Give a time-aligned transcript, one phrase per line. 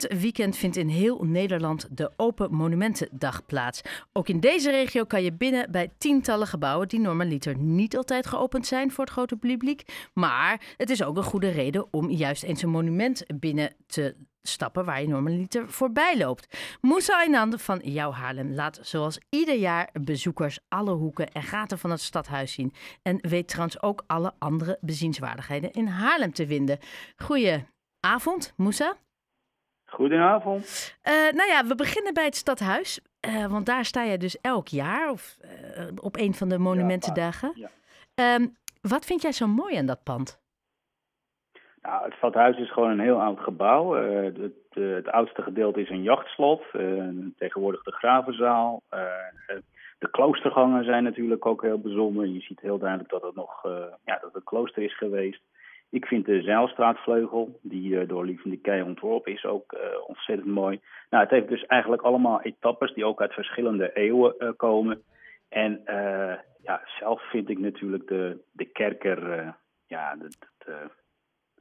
[0.00, 3.80] Weekend vindt in heel Nederland de Open Monumentendag plaats.
[4.12, 8.66] Ook in deze regio kan je binnen bij tientallen gebouwen die normaliter niet altijd geopend
[8.66, 10.08] zijn voor het grote publiek.
[10.14, 14.84] Maar het is ook een goede reden om juist eens een monument binnen te stappen
[14.84, 16.58] waar je normaliter voorbij loopt.
[16.80, 21.90] Moussa Aynand van Jouw Haarlem laat zoals ieder jaar bezoekers alle hoeken en gaten van
[21.90, 22.72] het stadhuis zien.
[23.02, 26.78] En weet trouwens ook alle andere bezienswaardigheden in Haarlem te vinden.
[27.16, 28.96] Goedenavond, Moussa.
[29.92, 30.96] Goedenavond.
[31.04, 33.00] Uh, nou ja, we beginnen bij het stadhuis.
[33.26, 37.52] Uh, want daar sta je dus elk jaar of, uh, op een van de monumentendagen.
[37.54, 37.68] Ja,
[38.14, 38.34] ja.
[38.34, 40.40] Um, wat vind jij zo mooi aan dat pand?
[41.82, 43.92] Nou, het stadhuis is gewoon een heel oud gebouw.
[43.94, 44.36] Het,
[44.70, 46.62] het, oudste gedeelte is een jachtslot.
[47.36, 48.82] tegenwoordig de gravenzaal.
[49.98, 52.26] de kloostergangen zijn natuurlijk ook heel bijzonder.
[52.26, 53.60] Je ziet heel duidelijk dat het nog
[54.04, 55.42] ja, dat het klooster is geweest.
[55.92, 60.48] Ik vind de Zeilstraatvleugel, die uh, door Lieve de Kei ontworpen is, ook uh, ontzettend
[60.48, 60.80] mooi.
[61.10, 65.02] Nou, het heeft dus eigenlijk allemaal etappes die ook uit verschillende eeuwen uh, komen.
[65.48, 65.82] En
[66.62, 69.54] ja, zelf vind ik natuurlijk de, de kerker,
[69.86, 70.76] ja, dat, dat,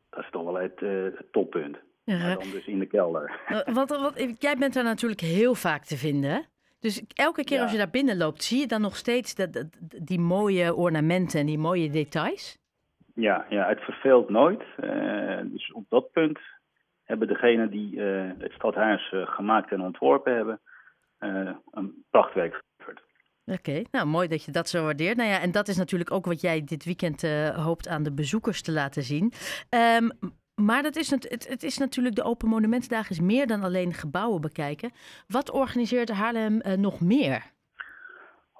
[0.10, 1.78] dat, is toch wel het, het toppunt.
[2.04, 2.36] Ja.
[2.36, 3.40] dan dus in de kelder.
[3.74, 6.46] Want, wat, jij bent daar natuurlijk heel vaak te vinden.
[6.80, 7.64] Dus elke keer ja.
[7.64, 9.66] als je daar binnen loopt, zie je dan nog steeds dat,
[10.02, 12.61] die mooie ornamenten en die mooie details?
[13.22, 14.64] Ja, ja het verveelt nooit.
[14.84, 16.40] Uh, dus op dat punt
[17.04, 20.60] hebben degenen die uh, het stadhuis uh, gemaakt en ontworpen hebben,
[21.72, 23.02] een prachtwerk geleverd.
[23.46, 25.18] Oké, nou mooi dat je dat zo waardeert.
[25.18, 27.22] Nou ja, en dat is natuurlijk ook wat jij dit weekend
[27.56, 29.34] hoopt aan de bezoekers te laten zien.
[29.98, 30.12] Um,
[30.56, 33.94] maar dat is het, het, het, is natuurlijk de Open Monumentendag is meer dan alleen
[33.94, 34.92] gebouwen bekijken.
[35.28, 37.52] Wat organiseert Haarlem nog meer?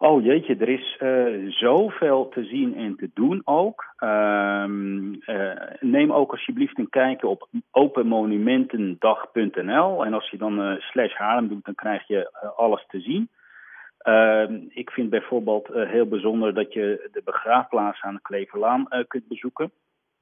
[0.04, 3.86] Oh jeetje, er is uh, zoveel te zien en te doen ook.
[4.00, 10.06] Uh, uh, neem ook alsjeblieft een kijkje op openmonumentendag.nl.
[10.06, 13.30] En als je dan uh, slash Haarlem doet, dan krijg je alles te zien.
[13.98, 19.72] Ehm, ik vind bijvoorbeeld heel bijzonder dat je de begraafplaats aan de Kleverlaan kunt bezoeken.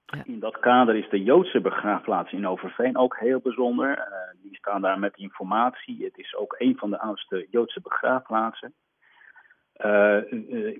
[0.05, 0.23] Ja.
[0.25, 4.07] In dat kader is de Joodse begraafplaats in Overveen ook heel bijzonder.
[4.41, 6.03] die staan daar met informatie.
[6.03, 8.73] Het is ook een van de oudste Joodse begraafplaatsen.
[9.85, 10.17] Uh,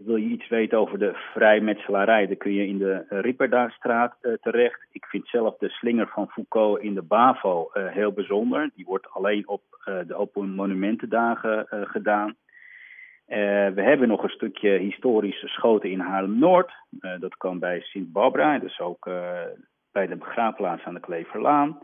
[0.05, 4.87] wil je iets weten over de vrijmetselarij, dan kun je in de Ripperdaarstraat uh, terecht.
[4.91, 8.69] Ik vind zelf de slinger van Foucault in de BAVO heel bijzonder.
[8.75, 9.61] Die wordt alleen op
[10.07, 12.35] de Open Monumentendagen gedaan.
[13.75, 16.71] we hebben nog een stukje historische schoten in Haarlem-Noord.
[17.19, 19.09] dat kan bij Sint-Barbara, dus ook
[19.91, 21.79] bij de begraafplaats aan de Kleverlaan.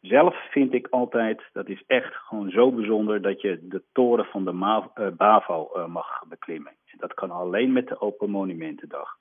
[0.00, 4.44] Zelf vind ik altijd, dat is echt gewoon zo bijzonder dat je de toren van
[4.44, 6.72] de Ma uh, BAVO uh, mag beklimmen.
[6.96, 9.16] Dat kan alleen met de Open Monumentendag.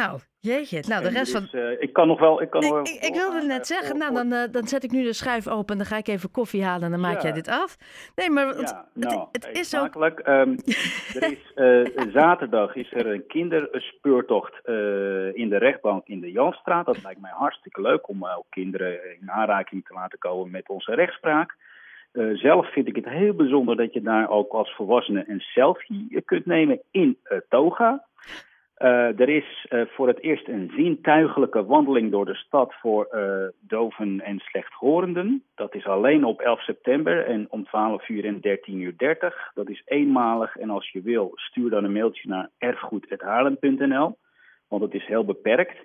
[0.00, 0.82] Nou, jeetje.
[0.88, 1.48] Nou, de rest van.
[1.52, 2.42] Uh, ik kan nog wel.
[2.42, 4.84] Ik, kan nee, nog wel, ik, ik wilde net zeggen, nou, dan, uh, dan zet
[4.84, 5.72] ik nu de schuif open.
[5.72, 7.22] en Dan ga ik even koffie halen en dan maak ja.
[7.22, 7.76] jij dit af.
[8.14, 9.94] Nee, maar het, ja, nou, het, het is ook.
[9.94, 10.56] Um,
[11.14, 14.54] er is, uh, zaterdag is er een kinderspeurtocht
[15.34, 16.86] in de rechtbank in de Janstraat.
[16.86, 20.94] Dat lijkt mij hartstikke leuk om ook kinderen in aanraking te laten komen met onze
[20.94, 21.56] rechtspraak.
[22.32, 26.46] Zelf vind ik het heel bijzonder dat je daar ook als volwassene een selfie kunt
[26.46, 27.18] nemen in
[27.48, 28.04] toga.
[28.78, 33.48] Uh, er is uh, voor het eerst een zintuigelijke wandeling door de stad voor uh,
[33.60, 35.44] doven en slechthorenden.
[35.54, 39.50] Dat is alleen op 11 september en om 12 uur en 13 uur 30.
[39.54, 44.18] Dat is eenmalig en als je wil stuur dan een mailtje naar erfgoed.haarlem.nl,
[44.68, 45.78] want het is heel beperkt.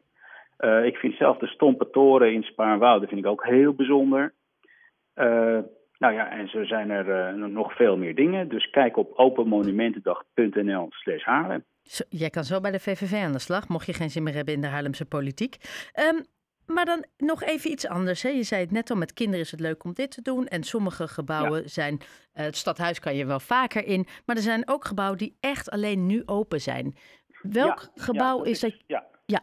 [0.83, 4.33] ik vind zelf de stompe toren in Spaarnwoude vind ik ook heel bijzonder.
[5.97, 8.47] nou ja, en zo zijn er nog veel meer dingen.
[8.47, 11.63] Dus kijk op openmonumentendag.nl slash Haarlem.
[11.83, 14.33] Zo, jij kan zo bij de VVV aan de slag, mocht je geen zin meer
[14.33, 15.55] hebben in de Haarlemse politiek.
[15.99, 16.25] Um,
[16.73, 18.23] maar dan nog even iets anders.
[18.23, 18.29] Hè?
[18.29, 20.47] Je zei het net al, met kinderen is het leuk om dit te doen.
[20.47, 21.67] En sommige gebouwen ja.
[21.67, 24.05] zijn, uh, het stadhuis kan je wel vaker in.
[24.25, 26.95] Maar er zijn ook gebouwen die echt alleen nu open zijn.
[27.41, 28.73] Welk ja, gebouw ja, dat is dat?
[28.87, 29.05] Ja.
[29.25, 29.39] ja.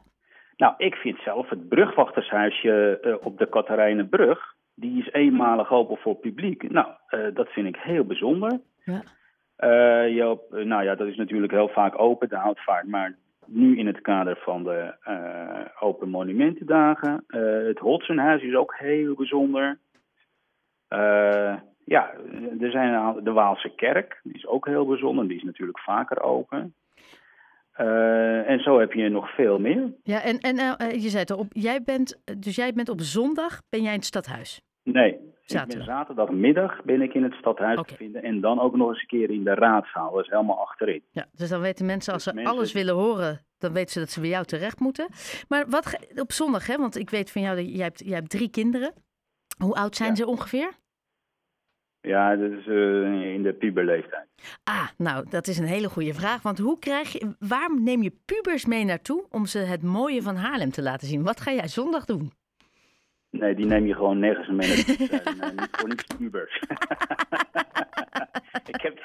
[0.56, 4.56] Nou, ik vind zelf het brugwachtershuisje uh, op de Katharijnenbrug.
[4.74, 6.70] Die is eenmalig open voor publiek.
[6.70, 8.60] Nou, uh, dat vind ik heel bijzonder.
[8.84, 9.02] Ja.
[9.64, 12.86] Uh, Joop, nou ja, dat is natuurlijk heel vaak open, de houtvaart.
[12.86, 13.16] Maar
[13.46, 17.24] nu in het kader van de uh, Open Monumentendagen.
[17.28, 19.78] Uh, het Hotsenhuis is ook heel bijzonder.
[21.84, 22.12] ja,
[22.60, 25.28] er zijn de Waalse Kerk, die is ook heel bijzonder.
[25.28, 26.74] Die is natuurlijk vaker open.
[28.46, 29.92] en zo heb je nog veel meer.
[30.02, 30.56] Ja, en, en
[31.00, 34.06] je zei het al, jij bent, dus jij bent op zondag ben jij in het
[34.06, 34.60] stadhuis?
[34.82, 35.80] Nee, Zaterdag.
[35.80, 37.90] Ik ben zaterdagmiddag ben ik in het stadhuis okay.
[37.90, 38.22] te vinden.
[38.22, 40.12] En dan ook nog eens een keer in de raadzaal.
[40.12, 41.02] Dat is helemaal achterin.
[41.10, 42.56] Ja, dus dan weten mensen, als dus ze mensen...
[42.56, 45.08] alles willen horen, dan weten ze dat ze bij jou terecht moeten.
[45.48, 46.76] Maar wat op zondag, hè?
[46.76, 48.92] Want ik weet van jou dat jij hebt, jij hebt drie kinderen.
[49.58, 50.14] Hoe oud zijn Ja.
[50.14, 50.70] ze ongeveer?
[52.00, 54.26] Ja, dat is eh, in de puberleeftijd.
[54.64, 56.42] Ah, nou, dat is een hele goede vraag.
[56.42, 60.36] Want hoe krijg je, waar neem je pubers mee naartoe om ze het mooie van
[60.36, 61.22] Haarlem te laten zien?
[61.22, 62.32] Wat ga jij zondag doen?
[63.30, 64.68] Nee, die neem je gewoon nergens mee
[65.56, 66.58] niet voor niks pubers.
[68.72, 68.98] ik, heb,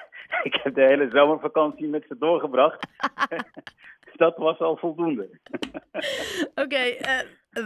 [0.43, 2.87] ik heb de hele zomervakantie met ze doorgebracht.
[4.15, 5.29] dat was al voldoende.
[6.55, 7.19] Oké, eh,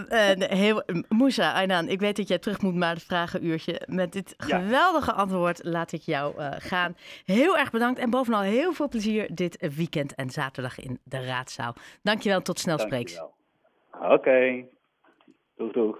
[0.09, 3.81] eh, eh, heel, Moussa, Aynan, ik weet dat jij terug moet naar het vragenuurtje.
[3.86, 4.59] Met dit Ja.
[4.59, 6.95] geweldige antwoord laat ik jou gaan.
[7.25, 11.74] Heel erg bedankt en bovenal heel veel plezier dit weekend en zaterdag in de raadzaal.
[12.04, 13.21] Dankjewel, tot snel spreeks.
[14.01, 14.65] Oké.
[15.57, 15.95] Doeg, doeg.